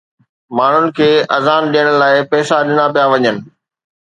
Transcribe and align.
ماڻهن 0.59 0.85
کي 0.99 1.09
اذان 1.35 1.63
ڏيڻ 1.73 1.87
لاءِ 1.99 2.15
پئسا 2.31 2.57
ڏنا 2.67 2.85
پيا 2.93 3.05
وڃن. 3.11 3.37